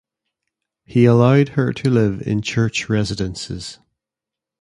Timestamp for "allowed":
1.05-1.49